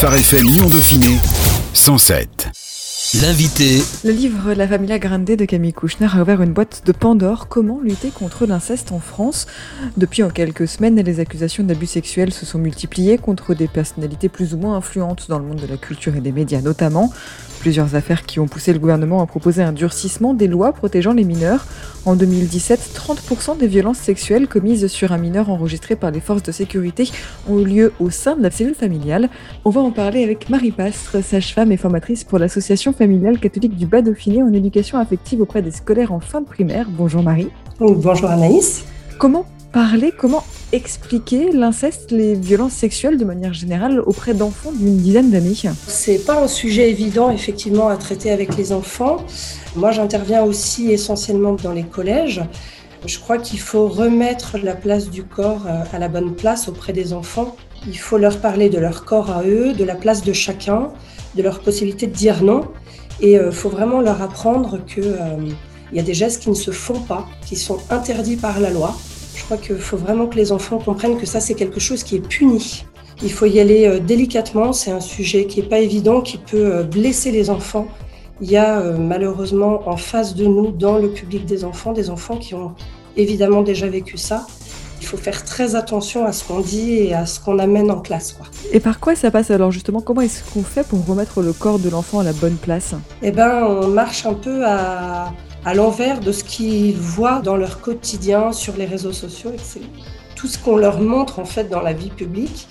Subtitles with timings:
[0.00, 1.18] Phare FM Lyon Dauphiné
[1.74, 2.50] 107.
[3.20, 3.82] L'invité.
[4.04, 7.48] Le livre La Familia Grande de Camille Kouchner a ouvert une boîte de Pandore.
[7.48, 9.48] Comment lutter contre l'inceste en France?
[9.96, 14.54] Depuis en quelques semaines, les accusations d'abus sexuels se sont multipliées contre des personnalités plus
[14.54, 17.12] ou moins influentes dans le monde de la culture et des médias notamment.
[17.60, 21.24] Plusieurs affaires qui ont poussé le gouvernement à proposer un durcissement des lois protégeant les
[21.24, 21.66] mineurs.
[22.06, 26.52] En 2017, 30% des violences sexuelles commises sur un mineur enregistré par les forces de
[26.52, 27.10] sécurité
[27.48, 29.28] ont eu lieu au sein de la cellule familiale.
[29.64, 33.86] On va en parler avec Marie Pastre, sage-femme et formatrice pour l'association familiale catholique du
[33.86, 36.86] Bas-Dauphiné en éducation affective auprès des scolaires en fin de primaire.
[36.90, 37.50] Bonjour Marie.
[37.80, 38.84] Bonjour Anaïs.
[39.18, 45.30] Comment parler, comment expliquer l'inceste, les violences sexuelles de manière générale auprès d'enfants d'une dizaine
[45.30, 45.54] d'années?
[45.86, 49.18] C'est pas un sujet évident effectivement à traiter avec les enfants.
[49.76, 52.42] Moi j'interviens aussi essentiellement dans les collèges.
[53.06, 56.92] Je crois qu'il faut remettre la place du corps euh, à la bonne place auprès
[56.92, 57.56] des enfants.
[57.86, 60.88] Il faut leur parler de leur corps à eux, de la place de chacun,
[61.36, 62.62] de leur possibilité de dire non.
[63.20, 65.36] Et il euh, faut vraiment leur apprendre qu'il euh,
[65.92, 68.96] y a des gestes qui ne se font pas, qui sont interdits par la loi
[69.38, 72.16] je crois qu'il faut vraiment que les enfants comprennent que ça, c'est quelque chose qui
[72.16, 72.84] est puni.
[73.22, 76.74] Il faut y aller euh, délicatement, c'est un sujet qui n'est pas évident, qui peut
[76.74, 77.86] euh, blesser les enfants.
[78.40, 82.10] Il y a euh, malheureusement en face de nous, dans le public des enfants, des
[82.10, 82.74] enfants qui ont
[83.16, 84.46] évidemment déjà vécu ça.
[85.00, 88.00] Il faut faire très attention à ce qu'on dit et à ce qu'on amène en
[88.00, 88.36] classe.
[88.72, 89.52] Et par quoi ça passe?
[89.52, 92.56] Alors justement Comment est-ce qu'on fait pour remettre le corps de l'enfant à la bonne
[92.56, 92.94] place?
[93.22, 95.32] Eh ben, on marche un peu à,
[95.68, 99.50] à l'envers de ce qu'ils voient dans leur quotidien sur les réseaux sociaux.
[99.52, 99.82] Et
[100.34, 102.68] tout ce qu'on leur montre en fait dans la vie publique.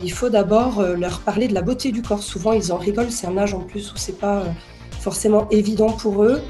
[0.00, 2.22] Il faut d'abord euh, leur parler de la beauté du corps.
[2.22, 3.10] Souvent, ils en rigolent.
[3.10, 4.44] C'est un âge en plus où c'est pas euh,
[5.00, 6.40] forcément évident pour eux.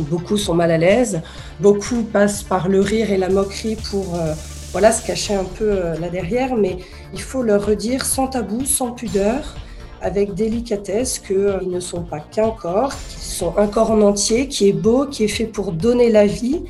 [0.00, 1.22] Beaucoup sont mal à l'aise.
[1.60, 4.34] Beaucoup passent par le rire et la moquerie pour euh,
[4.72, 6.56] voilà se cacher un peu là derrière.
[6.56, 6.76] Mais
[7.14, 9.56] il faut leur redire sans tabou, sans pudeur,
[10.02, 14.68] avec délicatesse qu'ils ne sont pas qu'un corps, qu'ils sont un corps en entier qui
[14.68, 16.62] est beau, qui est fait pour donner la vie.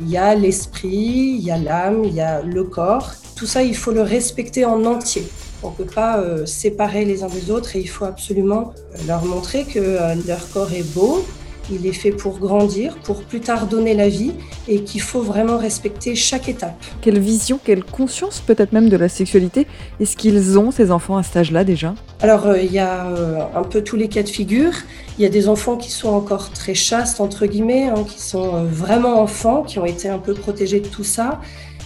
[0.00, 3.12] Il y a l'esprit, il y a l'âme, il y a le corps.
[3.34, 5.26] Tout ça, il faut le respecter en entier.
[5.62, 8.98] On ne peut pas euh, séparer les uns des autres et il faut absolument euh,
[9.06, 11.24] leur montrer que euh, leur corps est beau,
[11.70, 14.32] il est fait pour grandir, pour plus tard donner la vie
[14.68, 16.76] et qu'il faut vraiment respecter chaque étape.
[17.00, 19.66] Quelle vision, quelle conscience peut-être même de la sexualité
[20.00, 21.94] est-ce qu'ils ont ces enfants à cet âge-là déjà?
[22.20, 24.72] Alors euh, il y a euh, un peu tous les cas de figure.
[25.18, 28.54] Il y a des enfants qui sont encore très chastes entre guillemets, hein, qui sont
[28.54, 31.40] euh, vraiment enfants, qui ont été un peu protégés de tout ça.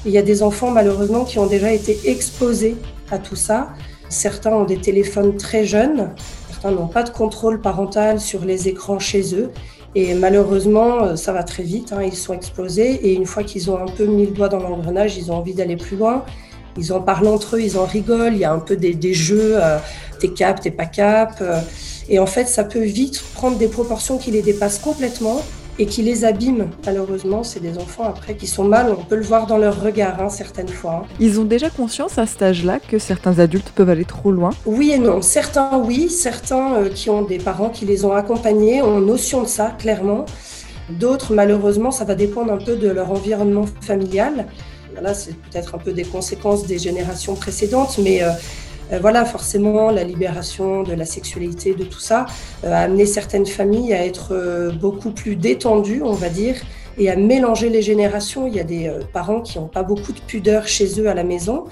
[0.06, 2.76] il y a des enfants malheureusement qui ont déjà été exposés
[3.10, 3.72] à tout ça.
[4.08, 6.10] Certains ont des téléphones très jeunes
[6.64, 9.50] n'ont pas de contrôle parental sur les écrans chez eux.
[9.94, 12.92] Et malheureusement, euh, ça va très vite, hein, ils sont explosés.
[13.02, 15.54] Et une fois qu'ils ont un peu mis le doigt dans l'engrenage, ils ont envie
[15.54, 16.24] d'aller plus loin.
[16.76, 18.34] Ils en parlent entre eux, ils en rigolent.
[18.34, 19.78] Il y a un peu des, jeux, euh,
[20.20, 21.38] t'es cap, t'es pas cap.
[21.40, 21.60] Euh.
[22.08, 25.42] et en fait, ça peut vite prendre des proportions qui les dépassent complètement
[25.80, 26.68] et qui les abîment.
[26.84, 30.20] Malheureusement, c'est des enfants après qui sont mal, on peut le voir dans leur regard
[30.20, 31.04] hein, certaines fois.
[31.04, 31.14] Hein.
[31.18, 34.50] Ils ont déjà conscience à cet âge-là que certains adultes peuvent aller trop loin?
[34.66, 35.22] Oui et non.
[35.22, 39.48] Certains oui, certains euh, qui ont des parents qui les ont accompagnés ont notion de
[39.48, 40.26] ça, clairement.
[40.90, 44.46] D'autres, malheureusement, ça va dépendre un peu de leur environnement familial.
[45.00, 48.30] Là, c'est peut-être un peu des conséquences des générations précédentes, mais euh,
[48.98, 52.26] voilà, forcément, la libération de la sexualité, de tout ça,
[52.64, 56.56] euh, a amené certaines familles à être euh, beaucoup plus détendues, on va dire,
[56.98, 58.46] et à mélanger les générations.
[58.46, 61.24] Il y a des parents qui n'ont pas beaucoup de pudeur chez eux à la
[61.24, 61.64] maison.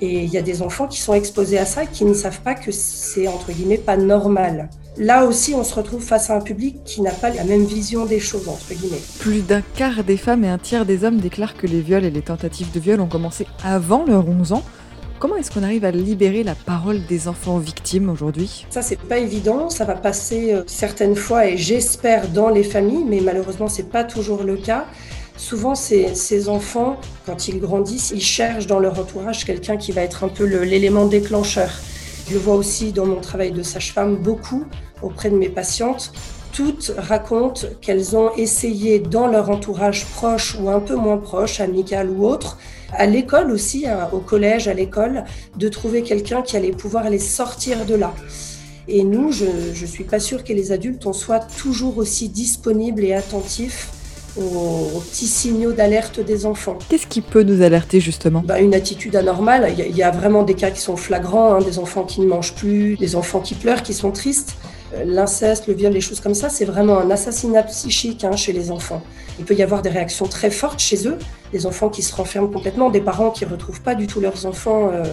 [0.00, 2.54] Et il y a des enfants qui sont exposés à ça qui ne savent pas
[2.54, 4.68] que c'est entre guillemets pas normal.
[4.96, 8.04] Là aussi, on se retrouve face à un public qui n'a pas la même vision
[8.04, 9.00] des choses, entre guillemets.
[9.20, 12.10] Plus d'un quart des femmes et un tiers des hommes déclarent que les viols et
[12.10, 14.62] les tentatives de viol ont commencé avant leurs 11 ans.
[15.18, 18.66] Comment est-ce qu'on arrive à libérer la parole des enfants victimes aujourd'hui?
[18.70, 19.68] Ça, c'est pas évident.
[19.68, 24.04] Ça va passer euh, certaines fois, et j'espère, dans les familles, mais malheureusement, c'est pas
[24.04, 24.86] toujours le cas.
[25.36, 30.02] Souvent, ces, ces, enfants, quand ils grandissent, ils cherchent dans leur entourage quelqu'un qui va
[30.02, 31.70] être un peu l'élément déclencheur.
[32.28, 34.66] Je le vois aussi dans mon travail de sage-femme beaucoup
[35.02, 36.12] auprès de mes patientes
[36.52, 42.10] toutes racontent qu'elles ont essayé dans leur entourage proche ou un peu moins proche, amical
[42.10, 42.58] ou autre,
[42.92, 45.24] à l'école aussi, au collège, à l'école,
[45.56, 48.14] de trouver quelqu'un qui allait pouvoir les sortir de là.
[48.88, 53.04] Et nous, je ne suis pas sûre que les adultes, on soit toujours aussi disponibles
[53.04, 53.90] et attentifs
[54.38, 56.78] aux, petits signaux d'alerte des enfants.
[56.88, 58.42] Qu'est-ce qui peut nous alerter justement?
[58.44, 59.74] Bah, Une attitude anormale.
[59.76, 62.54] Il y, a, vraiment des cas qui sont flagrants, hein, des enfants qui ne mangent
[62.54, 64.56] plus, des enfants qui pleurent, qui sont tristes.
[64.94, 68.52] Euh, l'inceste, le viol, les choses comme ça, c'est vraiment un assassinat psychique hein, chez
[68.52, 69.02] les enfants.
[69.38, 71.18] Il peut y avoir des réactions très fortes chez eux,
[71.52, 74.46] des enfants qui se renferment complètement, des parents qui ne retrouvent pas du tout leurs
[74.46, 75.04] enfants euh,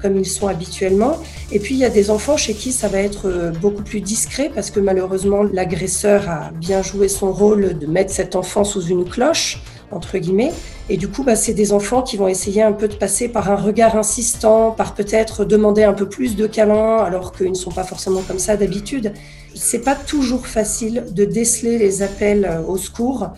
[0.00, 1.18] comme ils sont habituellement.
[1.52, 4.00] Et puis il y a des enfants chez qui ça va être euh, beaucoup plus
[4.00, 8.82] discret parce que malheureusement l'agresseur a bien joué son rôle de mettre cet enfant sous
[8.82, 10.52] une cloche entre guillemets.
[10.90, 13.50] Et du coup, bah, c'est des enfants qui vont essayer un peu de passer par
[13.50, 17.70] un regard insistant, par peut-être demander un peu plus de câlins, alors qu'ils ne sont
[17.70, 19.12] pas forcément comme ça d'habitude.
[19.54, 23.30] C'est pas toujours facile de déceler les appels euh, au secours.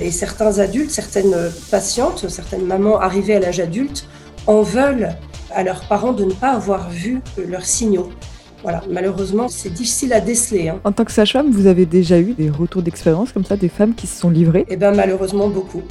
[0.00, 1.36] Et certains adultes, certaines
[1.70, 4.06] patientes, certaines mamans arrivées à l'âge adulte
[4.46, 5.10] en veulent
[5.54, 8.10] à leurs parents de ne pas avoir vu leurs signaux.
[8.62, 10.68] Voilà, malheureusement, c'est difficile à déceler.
[10.68, 10.80] Hein.
[10.84, 13.94] En tant que sage-femme, vous avez déjà eu des retours d'expérience comme ça, des femmes
[13.94, 14.66] qui se sont livrées?
[14.68, 15.82] Eh bien, malheureusement, beaucoup.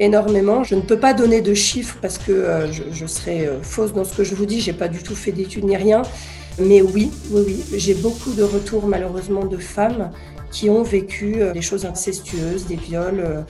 [0.00, 0.64] Énormément.
[0.64, 4.04] Je ne peux pas donner de chiffres parce que euh, je, serais euh, fausse dans
[4.04, 4.60] ce que je vous dis.
[4.60, 6.02] J'ai pas du tout fait d'études ni rien.
[6.58, 10.10] Mais oui, oui, oui, j'ai beaucoup de retours malheureusement de femmes
[10.50, 13.44] qui ont vécu euh, des choses incestueuses, des viols.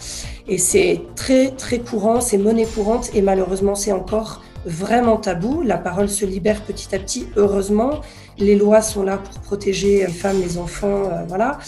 [0.47, 5.63] Et c'est très, très courant, c'est monnaie courante et malheureusement, c'est encore vraiment tabou.
[5.63, 8.01] La parole se libère petit à petit, heureusement.
[8.39, 11.59] Les lois sont là pour protéger les femmes, les enfants, euh, voilà.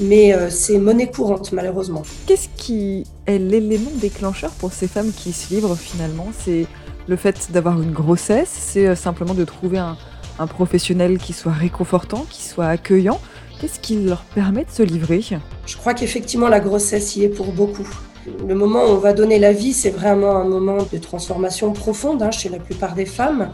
[0.00, 2.02] Mais euh, c'est monnaie courante, malheureusement.
[2.26, 6.28] Qu'est-ce qui est l'élément déclencheur pour ces femmes qui se livrent finalement?
[6.38, 6.66] C'est
[7.06, 9.96] le fait d'avoir une grossesse C'est euh, simplement de trouver un,
[10.38, 13.20] un professionnel qui soit réconfortant, qui soit accueillant
[13.60, 15.22] Qu'est-ce qui leur permet de se livrer?
[15.66, 17.88] Je crois qu'effectivement la grossesse y est pour beaucoup.
[18.26, 22.22] Le moment où on va donner la vie, c'est vraiment un moment de transformation profonde
[22.22, 23.50] hein, chez la plupart des femmes.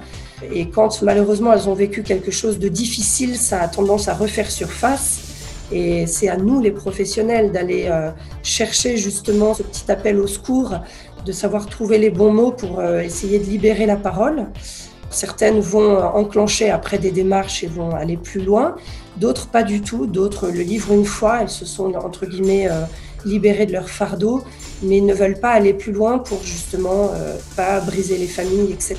[0.52, 4.50] Et quand malheureusement elles ont vécu quelque chose de difficile, ça a tendance à refaire
[4.50, 5.20] surface.
[5.72, 8.10] Et c'est à nous, les professionnels, d'aller euh,
[8.42, 10.74] chercher justement ce petit appel au secours,
[11.24, 14.46] de savoir trouver les bons mots pour euh, essayer de libérer la parole.
[15.10, 18.76] Certaines vont enclencher après des démarches et vont aller plus loin,
[19.16, 22.82] d'autres pas du tout, d'autres le livrent une fois, elles se sont entre guillemets euh,
[23.24, 24.42] libérées de leur fardeau,
[24.82, 28.98] mais ne veulent pas aller plus loin pour justement euh, pas briser les familles, etc.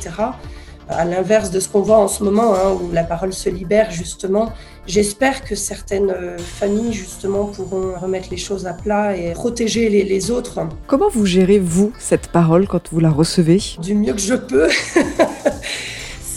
[0.90, 3.92] À l'inverse de ce qu'on voit en ce moment, hein, où la parole se libère
[3.92, 4.52] justement,
[4.88, 10.04] j'espère que certaines euh, familles justement pourront remettre les choses à plat et protéger les,
[10.04, 10.60] les autres.
[10.88, 13.62] Comment vous gérez vous cette parole quand vous la recevez?
[13.82, 14.68] Du mieux que je peux.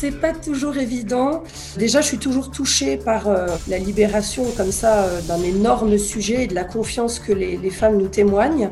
[0.05, 1.43] c'est pas toujours évident.
[1.79, 6.45] Déjà, je suis toujours touchée par euh, la libération comme ça euh, d'un énorme sujet
[6.45, 8.69] et de la confiance que les, femmes nous témoignent.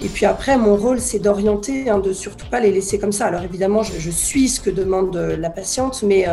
[0.00, 3.26] Et puis après, mon rôle, c'est d'orienter, hein, de surtout pas les laisser comme ça.
[3.26, 6.26] Alors évidemment, je, suis ce que demande euh, la patiente, mais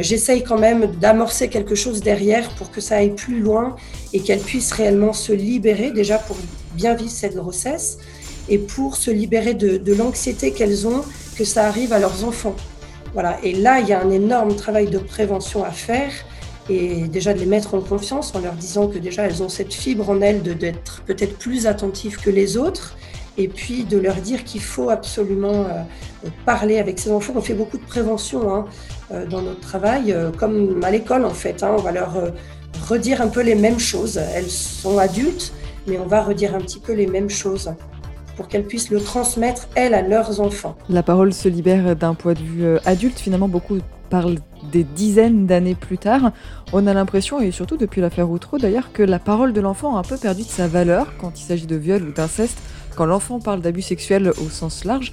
[0.00, 3.76] j'essaye quand même d'amorcer quelque chose derrière pour que ça aille plus loin
[4.12, 6.36] et qu'elle puisse réellement se libérer, déjà pour
[6.74, 7.98] bien vivre cette grossesse
[8.48, 11.02] et pour se libérer de l'anxiété qu'elles ont
[11.36, 12.56] que ça arrive à leurs enfants.
[13.12, 13.38] Voilà.
[13.42, 16.12] Et là, il y a un énorme travail de prévention à faire
[16.68, 19.72] et déjà de les mettre en confiance en leur disant que déjà elles ont cette
[19.72, 22.96] fibre en elles d'être peut-être plus attentives que les autres
[23.36, 27.32] et puis de leur dire qu'il faut absolument euh, parler avec ces enfants.
[27.36, 28.66] On fait beaucoup de prévention hein,
[29.12, 31.62] euh, dans notre travail, euh, comme à l'école en fait.
[31.62, 31.74] Hein.
[31.78, 32.14] on va leur
[32.88, 34.16] redire un peu les mêmes choses.
[34.16, 35.52] Elles sont adultes,
[35.86, 37.72] mais on va redire un petit peu les mêmes choses
[38.40, 40.74] pour qu'elles puissent le transmettre, elles, à leurs enfants.
[40.88, 43.18] La parole se libère d'un point de vue euh, adulte.
[43.18, 43.76] Finalement, beaucoup
[44.08, 44.38] parlent
[44.72, 46.32] des dizaines d'années plus tard.
[46.72, 50.00] On a l'impression, et surtout depuis l'affaire Outreau d'ailleurs, que la parole de l'enfant a
[50.00, 52.56] un peu perdu de sa valeur quand il s'agit de viol ou d'inceste.
[52.96, 55.12] Quand l'enfant parle d'abus sexuels au sens large,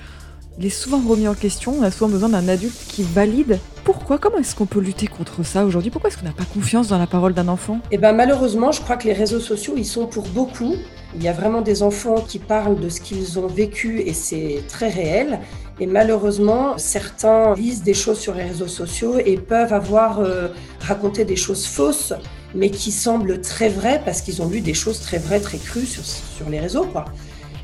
[0.58, 1.76] il est souvent remis en question.
[1.80, 3.60] On a souvent besoin d'un adulte qui valide.
[3.84, 5.92] Pourquoi Comment est-ce qu'on peut lutter contre ça aujourd'hui?
[5.92, 7.80] Pourquoi est-ce qu'on n'a pas confiance dans la parole d'un enfant?
[7.92, 10.76] Eh ben malheureusement, je crois que les réseaux sociaux, ils sont pour beaucoup
[11.16, 14.62] il y a vraiment des enfants qui parlent de ce qu'ils ont vécu et c'est
[14.68, 15.40] très réel.
[15.80, 21.24] Et malheureusement, certains lisent des choses sur les réseaux sociaux et peuvent avoir euh, raconté
[21.24, 22.14] des choses fausses,
[22.54, 25.86] mais qui semblent très vraies parce qu'ils ont lu des choses très vraies, très crues
[25.86, 26.86] sur, sur les réseaux.
[26.86, 27.06] Quoi.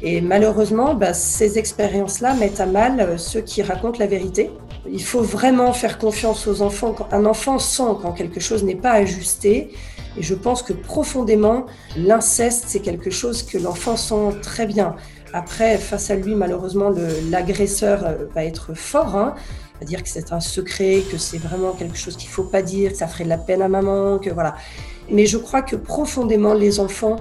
[0.05, 4.51] Et malheureusement, bah, ces expériences-là mettent à mal euh, ceux qui racontent la vérité.
[4.91, 6.93] Il faut vraiment faire confiance aux enfants.
[7.11, 9.71] Un enfant sent quand quelque chose n'est pas ajusté,
[10.17, 14.97] et je pense que profondément, l'inceste, c'est quelque chose que l'enfant sent très bien.
[15.31, 16.91] Après, face à lui, malheureusement,
[17.31, 19.15] l'agresseur euh, va être fort.
[19.15, 19.35] Hein,
[19.83, 22.97] dire que c'est un secret, que c'est vraiment quelque chose qu'il faut pas dire, que
[22.97, 24.55] ça ferait de la peine à maman, que voilà.
[25.09, 27.17] Mais je crois que profondément, les enfants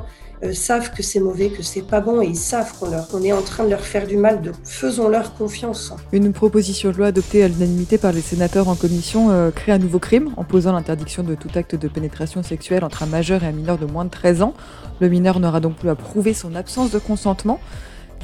[0.53, 3.65] savent que c'est mauvais, que c'est pas bon, et ils savent qu'on est en train
[3.65, 4.41] de leur faire du mal.
[4.65, 5.93] Faisons-leur confiance.
[6.13, 9.79] Une proposition de loi adoptée à l'unanimité par les sénateurs en commission euh, crée un
[9.79, 13.47] nouveau crime en posant l'interdiction de tout acte de pénétration sexuelle entre un majeur et
[13.47, 14.55] un mineur de moins de 13 ans.
[15.01, 17.61] Le mineur n'aura donc plus à prouver son absence de consentement.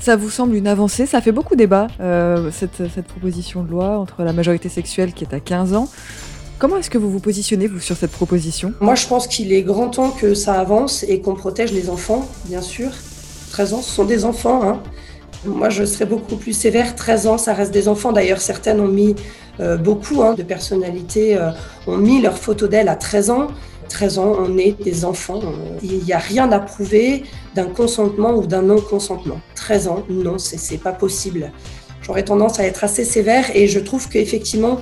[0.00, 1.06] Ça vous semble une avancée?
[1.06, 5.24] Ça fait beaucoup débat, euh, cette, cette proposition de loi entre la majorité sexuelle qui
[5.24, 5.88] est à 15 ans
[6.58, 8.74] Comment est-ce que vous vous positionnez, vous, sur cette proposition?
[8.80, 12.28] Moi, je pense qu'il est grand temps que ça avance et qu'on protège les enfants,
[12.46, 12.90] bien sûr.
[13.52, 14.68] 13 ans, ce sont des enfants.
[14.68, 14.82] Hein.
[15.44, 16.96] Moi, je serais beaucoup plus sévère.
[16.96, 18.10] 13 ans, ça reste des enfants.
[18.10, 19.14] D'ailleurs, certaines ont mis,
[19.60, 21.50] euh, beaucoup hein, de personnalités euh,
[21.86, 23.46] ont mis leur photo d'elles à 13 ans.
[23.88, 25.40] 13 ans, on est des enfants.
[25.84, 27.22] Il n'y a rien à prouver
[27.54, 29.40] d'un consentement ou d'un non-consentement.
[29.54, 31.52] 13 ans, non, c'est pas possible.
[32.02, 34.80] J'aurais tendance à être assez sévère et je trouve qu'effectivement,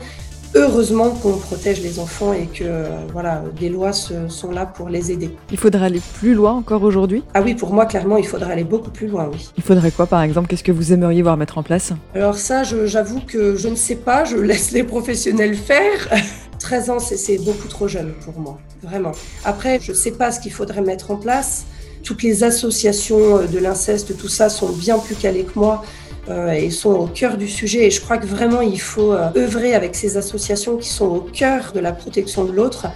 [0.54, 5.30] heureusement qu'on protège les enfants et que voilà, des lois sont là pour les aider.
[5.50, 7.22] Il faudrait aller plus loin encore aujourd'hui?
[7.34, 9.48] Ah oui, pour moi, clairement, il faudrait aller beaucoup plus loin, oui.
[9.56, 10.48] Il faudrait quoi, par exemple?
[10.48, 11.92] Qu'est-ce que vous aimeriez voir mettre en place?
[12.14, 16.08] Alors ça, j'avoue que je ne sais pas, je laisse les professionnels faire.
[16.58, 19.12] 13 ans, c'est beaucoup trop jeune pour moi, vraiment.
[19.44, 21.66] Après, je ne sais pas ce qu'il faudrait mettre en place.
[22.02, 26.70] Toutes les associations de l'inceste, tout ça, sont bien plus calées que moi euh, et
[26.70, 27.86] sont au cœur du sujet.
[27.86, 31.20] Et je crois que vraiment, il faut euh, œuvrer avec ces associations qui sont au
[31.20, 32.86] cœur de la protection de l'autre.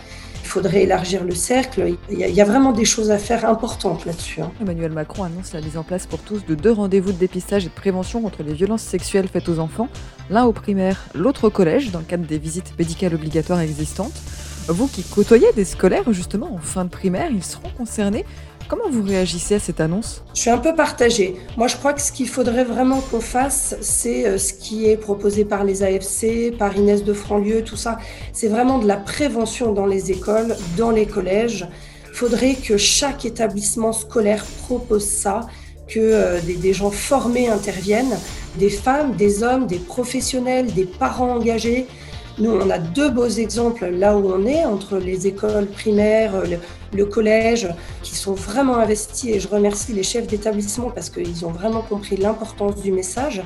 [0.42, 1.94] Il faudrait élargir le cercle.
[2.10, 4.40] Il y, a, vraiment des choses à faire importantes là-dessus.
[4.40, 4.50] Hein.
[4.60, 7.68] Emmanuel Macron annonce la mise en place pour tous de deux rendez-vous de dépistage et
[7.68, 9.88] de prévention contre les violences sexuelles faites aux enfants,
[10.28, 14.20] l'un au primaire, l'autre au collège, dans le cadre des visites médicales obligatoires existantes.
[14.66, 18.24] Vous qui côtoyez des scolaires justement en fin de primaire, ils seront concernés.
[18.70, 20.22] Comment vous réagissez à cette annonce?
[20.32, 21.34] Je suis un peu partagée.
[21.56, 24.96] Moi, je crois que ce qu'il faudrait vraiment qu'on fasse, c'est euh, ce qui est
[24.96, 27.98] proposé par les AFC, par Inès de Franlieu, tout ça.
[28.32, 31.66] C'est vraiment de la prévention dans les écoles, dans les collèges.
[32.10, 35.48] Il faudrait que chaque établissement scolaire propose ça
[35.88, 38.16] que euh, des, des, gens formés interviennent,
[38.56, 41.88] des femmes, des hommes, des professionnels, des parents engagés.
[42.40, 46.32] Nous, on a deux beaux exemples là où on est, entre les écoles primaires,
[46.94, 47.68] le, collège,
[48.02, 49.28] qui sont vraiment investis.
[49.28, 53.42] Et je remercie les chefs d'établissement parce qu'ils ont vraiment compris l'importance du message.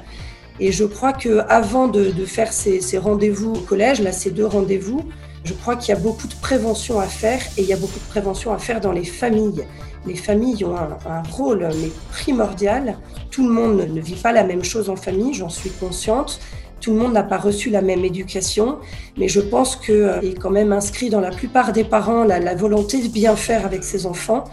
[0.60, 5.02] Et je crois qu'avant de, de faire ces, rendez-vous au collège, là, ces deux rendez-vous,
[5.42, 7.98] je crois qu'il y a beaucoup de prévention à faire et il y a beaucoup
[7.98, 9.64] de prévention à faire dans les familles.
[10.06, 12.96] Les familles ont un rôle mais primordial.
[13.32, 16.38] Tout le monde ne vit pas la même chose en famille, j'en suis consciente.
[16.84, 18.76] Tout le monde n'a pas reçu la même éducation,
[19.16, 22.40] mais je pense qu'il euh, est quand même inscrit dans la plupart des parents la,
[22.40, 24.44] la volonté de bien faire avec ses enfants.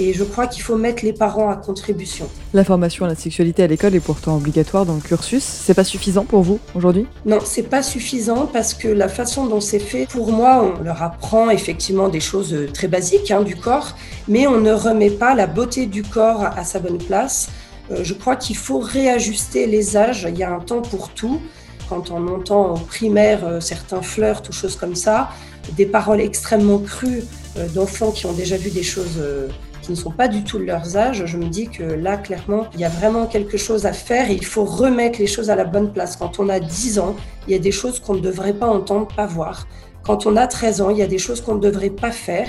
[0.00, 2.26] Et je crois qu'il faut mettre les parents à contribution.
[2.54, 5.44] La formation à la sexualité à l'école est pourtant obligatoire dans le cursus.
[5.44, 7.06] C'est pas suffisant pour vous aujourd'hui?
[7.24, 11.04] Non, c'est pas suffisant parce que la façon dont c'est fait, pour moi, on leur
[11.04, 13.94] apprend effectivement des choses euh, très basiques hein, du corps,
[14.26, 17.48] mais on ne remet pas la beauté du corps à sa bonne place.
[17.92, 20.26] Euh, je crois qu'il faut réajuster les âges.
[20.28, 21.40] Il y a un temps pour tout
[21.88, 25.30] quand on entend en primaire euh, certains flirts ou choses comme ça,
[25.76, 27.24] des paroles extrêmement crues
[27.56, 29.48] euh, d'enfants qui ont déjà vu des choses euh,
[29.82, 32.66] qui ne sont pas du tout de leurs âges, je me dis que là, clairement,
[32.74, 35.54] il y a vraiment quelque chose à faire et il faut remettre les choses à
[35.54, 36.16] la bonne place.
[36.16, 37.14] Quand on a 10 ans,
[37.46, 39.68] il y a des choses qu'on ne devrait pas entendre, pas voir.
[40.02, 42.48] Quand on a 13 ans, il y a des choses qu'on ne devrait pas faire.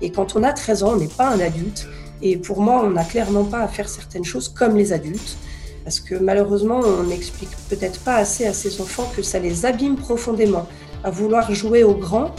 [0.00, 1.86] Et quand on a 13 ans, on n'est pas un adulte.
[2.20, 5.36] Et pour moi, on n'a clairement pas à faire certaines choses comme les adultes.
[5.84, 9.96] Parce que malheureusement, on n'explique peut-être pas assez à ces enfants que ça les abîme
[9.96, 10.66] profondément.
[11.04, 12.34] À vouloir jouer au grand,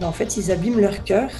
[0.00, 1.30] ben, en fait, ils abîment leur cœur.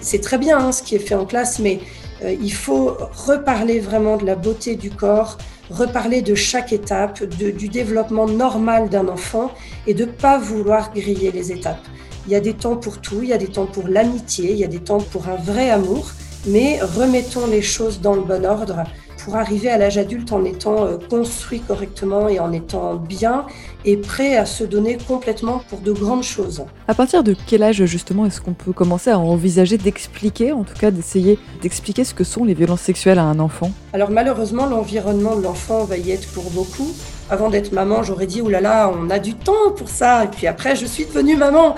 [0.00, 1.80] C'est très bien hein, ce qui est fait en classe, mais
[2.22, 2.96] euh, il faut
[3.26, 5.38] reparler vraiment de la beauté du corps,
[5.70, 9.50] reparler de chaque étape, du développement normal d'un enfant
[9.86, 11.84] et de ne pas vouloir griller les étapes.
[12.26, 14.58] Il y a des temps pour tout, il y a des temps pour l'amitié, il
[14.58, 16.10] y a des temps pour un vrai amour,
[16.46, 18.84] mais remettons les choses dans le bon ordre
[19.26, 23.44] pour arriver à l'âge adulte en étant euh, construit correctement et en étant bien
[23.84, 26.64] et prêt à se donner complètement pour de grandes choses.
[26.86, 30.76] À partir de quel âge justement est-ce qu'on peut commencer à envisager d'expliquer, en tout
[30.78, 33.72] cas d'essayer d'expliquer ce que sont les violences sexuelles à un enfant?
[33.92, 36.92] Alors malheureusement, l'environnement de l'enfant va y être pour beaucoup.
[37.28, 40.22] Avant d'être maman, j'aurais dit, oulala, là là, on a du temps pour ça.
[40.22, 41.74] Et puis après, je suis devenue maman.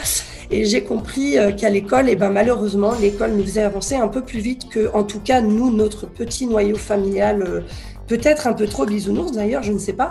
[0.50, 4.23] Et j'ai compris euh, qu'à l'école, eh ben malheureusement, l'école nous faisait avancer un peu
[4.23, 7.61] plus vite que, en tout cas, nous, notre petit noyau familial, euh,
[8.07, 10.09] peut-être un peu trop bisounours d'ailleurs, je ne sais pas.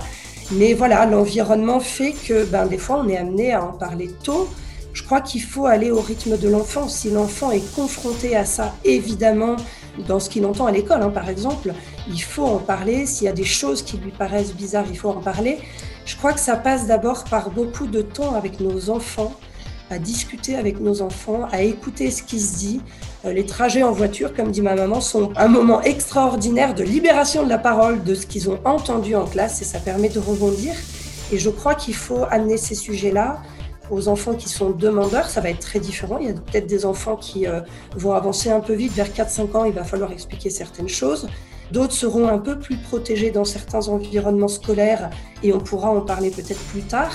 [0.51, 4.48] Mais voilà, l'environnement fait que, ben, des fois, on est amené à en parler tôt.
[4.94, 6.88] Je crois qu'il faut aller au rythme de l'enfant.
[6.88, 9.56] Si l'enfant est confronté à ça, évidemment,
[10.08, 11.74] dans ce qu'il entend à l'école, hein, par exemple,
[12.08, 13.08] il faut en parler.
[13.08, 15.58] S'il y a des choses qui lui paraissent bizarres, il faut en parler.
[16.06, 19.34] Je crois que ça passe d'abord par beaucoup de temps avec nos enfants
[19.89, 22.82] à discuter avec nos enfants, à écouter ce qui se dit.
[23.25, 27.44] Euh, les trajets en voiture, comme dit ma maman, sont un moment extraordinaire de libération
[27.44, 30.74] de la parole, de ce qu'ils ont entendu en classe, et ça permet de rebondir.
[31.32, 33.41] Et je crois qu'il faut amener ces sujets-là
[33.89, 36.17] aux enfants qui sont demandeurs, ça va être très différent.
[36.20, 37.62] Il y a peut-être des enfants qui euh,
[37.96, 41.27] vont avancer un peu vite, vers 4-5 ans, il va falloir expliquer certaines choses.
[41.72, 45.10] D'autres seront un peu plus protégés dans certains environnements scolaires
[45.44, 47.12] et on pourra en parler peut-être plus tard.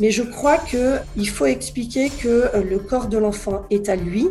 [0.00, 4.26] Mais je crois qu'il faut expliquer que euh, le corps de l'enfant est à lui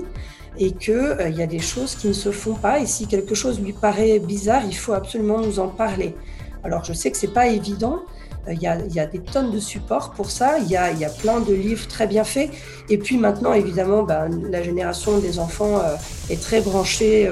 [0.58, 2.80] et qu'il euh, y a des choses qui ne se font pas.
[2.80, 6.16] Et si quelque chose lui paraît bizarre, il faut absolument nous en parler.
[6.64, 8.02] Alors je sais que c'est pas évident,
[8.48, 10.58] euh, il y, a, des tonnes de supports pour ça.
[10.60, 12.50] Il y a, plein de livres très bien faits.
[12.90, 15.96] Et puis maintenant, évidemment, ben, la génération des enfants euh,
[16.30, 17.30] est très branchée.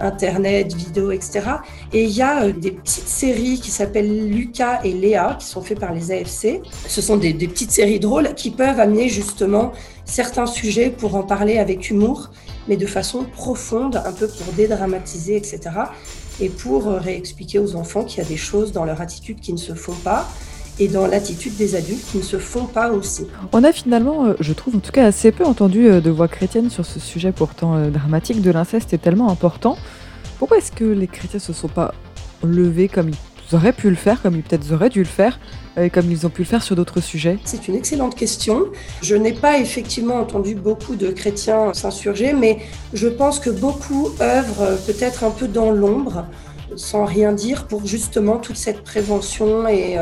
[0.00, 1.42] Euh, Internet, vidéo, etc.
[1.92, 5.78] Et il y a des petites séries qui s'appellent Lucas et Léa, qui sont faites
[5.78, 6.60] par les AFC.
[6.88, 9.72] Ce sont des, des petites séries drôles qui peuvent amener justement
[10.04, 12.30] certains sujets pour en parler avec humour,
[12.66, 15.70] mais de façon profonde, un peu pour dédramatiser, etc
[16.40, 19.58] et pour réexpliquer aux enfants qu'il y a des choses dans leur attitude qui ne
[19.58, 20.28] se font pas
[20.80, 23.26] et dans l'attitude des adultes qui ne se font pas aussi.
[23.52, 26.28] On a finalement, euh, je trouve en tout cas assez peu entendu euh, de voix
[26.28, 29.76] chrétiennes sur ce sujet pourtant euh, dramatique de l'inceste est tellement important.
[30.38, 31.94] Pourquoi est-ce que les chrétiens se sont pas
[32.44, 35.40] levés comme ils auraient pu le faire, comme ils peut-être auraient dû le faire,
[35.92, 37.38] comme ils ont pu le faire sur d'autres sujets?
[37.44, 38.66] C'est une excellente question.
[39.02, 42.58] Je n'ai pas effectivement entendu beaucoup de chrétiens s'insurger, mais
[42.92, 46.26] je pense que beaucoup œuvrent peut-être un peu dans l'ombre,
[46.76, 49.96] sans rien dire, pour justement toute cette prévention et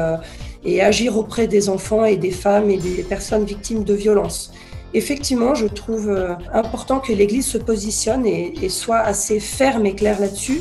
[0.66, 4.52] et agir auprès des enfants et des femmes et des personnes victimes de violences.
[4.94, 10.20] Effectivement, je trouve euh, important que l'Église se positionne et, soit assez ferme et claire
[10.20, 10.61] là-dessus.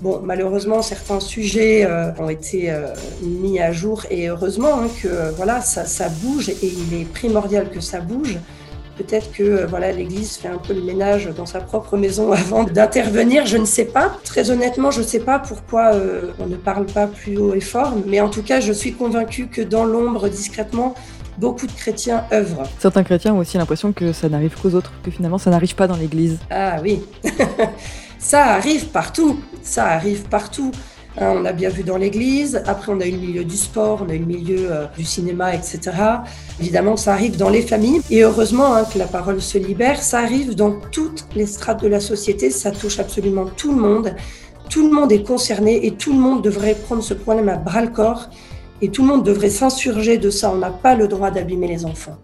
[0.00, 2.88] Bon, malheureusement, certains sujets euh, ont été euh,
[3.22, 7.70] mis à jour et heureusement hein, que voilà, ça, ça, bouge et il est primordial
[7.70, 8.38] que ça bouge.
[8.96, 12.64] Peut-être que euh, voilà, l'Église fait un peu le ménage dans sa propre maison avant
[12.64, 14.16] d'intervenir, je ne sais pas.
[14.24, 17.60] Très honnêtement, je ne sais pas pourquoi euh, on ne parle pas plus haut et
[17.60, 20.94] fort, mais en tout cas, je suis convaincue que dans l'ombre, discrètement,
[21.38, 22.64] beaucoup de chrétiens œuvrent.
[22.78, 25.86] Certains chrétiens ont aussi l'impression que ça n'arrive qu'aux autres, que finalement ça n'arrive pas
[25.86, 26.38] dans l'Église.
[26.50, 27.02] Ah oui,
[28.18, 30.70] ça arrive partout, ça arrive partout.
[31.18, 34.02] Hein, on a bien vu dans l'église, après on a eu le milieu du sport,
[34.06, 35.80] on a eu le milieu euh, du cinéma, etc.
[36.58, 40.20] Évidemment, ça arrive dans les familles et heureusement hein, que la parole se libère, ça
[40.20, 44.14] arrive dans toutes les strates de la société, ça touche absolument tout le monde.
[44.70, 47.82] Tout le monde est concerné et tout le monde devrait prendre ce problème à bras
[47.82, 48.30] le corps
[48.80, 50.50] et tout le monde devrait s'insurger de ça.
[50.50, 52.16] On n'a pas le droit d'abîmer les enfants.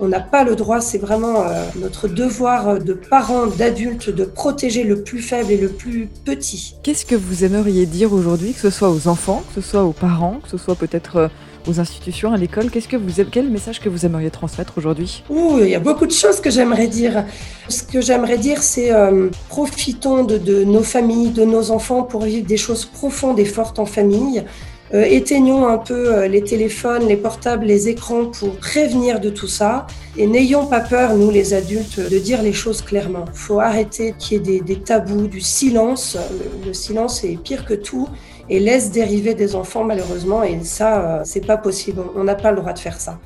[0.00, 4.82] On n'a pas le droit, c'est vraiment euh, notre devoir de parents, d'adultes, de protéger
[4.82, 6.74] le plus faible et le plus petit.
[6.82, 9.92] Qu'est-ce que vous aimeriez dire aujourd'hui, que ce soit aux enfants, que ce soit aux
[9.92, 11.28] parents, que ce soit peut-être euh,
[11.68, 12.70] aux institutions, à l'école?
[12.70, 15.22] Qu'est-ce que vous, quel message que vous aimeriez transmettre aujourd'hui?
[15.30, 17.24] Ouh, il y a beaucoup de choses que j'aimerais dire.
[17.68, 22.46] Ce que j'aimerais dire, c'est euh, profitons de nos familles, de nos enfants pour vivre
[22.46, 24.44] des choses profondes et fortes en famille.
[24.92, 29.48] Euh, éteignons un peu euh, les téléphones, les portables, les écrans pour prévenir de tout
[29.48, 29.86] ça.
[30.16, 33.24] Et n'ayons pas peur, nous les adultes, de dire les choses clairement.
[33.32, 36.18] Il faut arrêter qu'il y ait des, tabous, du silence.
[36.66, 38.08] Le, silence est pire que tout
[38.50, 40.42] et laisse dériver des enfants malheureusement.
[40.42, 42.02] Et ça, euh, c'est pas possible.
[42.14, 43.18] On n'a pas le droit de faire ça.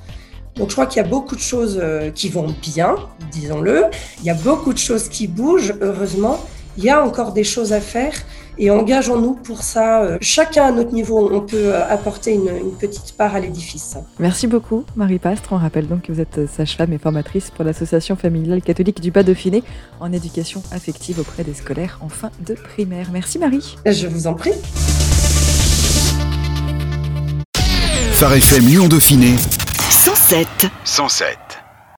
[0.54, 1.80] Donc je crois qu'il y a beaucoup de choses
[2.16, 2.96] qui vont bien,
[3.30, 3.84] disons-le.
[4.20, 6.40] Il y a beaucoup de choses qui bougent, heureusement.
[6.76, 8.12] Il y a encore des choses à faire
[8.58, 10.02] et engageons-nous pour ça.
[10.02, 13.96] Euh, chacun à notre niveau, on peut euh, apporter une, petite part à l'édifice.
[14.18, 15.52] Merci beaucoup, Marie Pastre.
[15.52, 19.62] On rappelle donc que vous êtes sage-femme et formatrice pour l'Association familiale catholique du Pas-Dauphiné
[20.00, 23.10] en éducation affective auprès des scolaires en fin de primaire.
[23.12, 23.76] Merci, Marie.
[23.86, 24.52] Je vous en prie.
[28.12, 29.36] Phare FM Lyon Dauphiné
[29.90, 30.48] 107
[30.84, 31.67] 107